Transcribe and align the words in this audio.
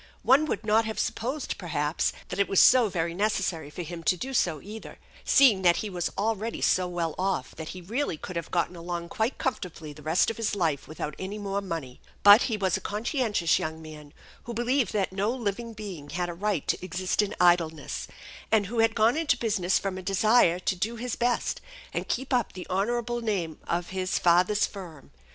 One 0.23 0.45
would 0.47 0.65
not 0.65 0.85
have 0.85 0.97
supposed, 0.97 1.59
perhaps, 1.59 2.11
that 2.29 2.39
it 2.39 2.47
was 2.49 2.59
so 2.59 2.89
very 2.89 3.13
necessary 3.13 3.69
for 3.69 3.83
him 3.83 4.01
to 4.05 4.17
do 4.17 4.33
so, 4.33 4.59
either, 4.59 4.97
seeing 5.23 5.61
that 5.61 5.75
he 5.77 5.91
was 5.91 6.09
already 6.17 6.59
so 6.59 6.87
well 6.87 7.13
off 7.19 7.53
that 7.55 7.67
he 7.77 7.81
really 7.81 8.17
could 8.17 8.35
have 8.35 8.49
gotten 8.49 8.75
along 8.75 9.09
quite 9.09 9.37
comfortably 9.37 9.93
the 9.93 10.01
rest 10.01 10.31
of 10.31 10.37
his 10.37 10.55
life 10.55 10.87
without 10.87 11.13
any 11.19 11.37
more 11.37 11.61
money; 11.61 12.01
but 12.23 12.41
he 12.49 12.57
was 12.57 12.75
a 12.75 12.81
conscientious 12.81 13.59
young 13.59 13.79
man, 13.79 14.11
who 14.45 14.55
believed 14.55 14.91
that 14.91 15.13
no 15.13 15.29
living 15.29 15.71
being 15.73 16.09
had 16.09 16.29
a 16.29 16.33
right 16.33 16.67
to 16.67 16.83
exist 16.83 17.21
in 17.21 17.35
idleness, 17.39 18.07
and 18.51 18.65
who 18.65 18.79
had 18.79 18.95
gone 18.95 19.15
into 19.15 19.37
business 19.37 19.77
from 19.77 19.99
a 19.99 20.01
desire 20.01 20.57
to 20.57 20.75
do 20.75 20.95
his 20.95 21.15
best 21.15 21.61
and 21.93 22.07
keep 22.07 22.33
up 22.33 22.53
the 22.53 22.65
honorable 22.71 23.21
name 23.21 23.59
of 23.67 23.89
his 23.89 24.17
father's 24.17 24.65
firm. 24.65 25.11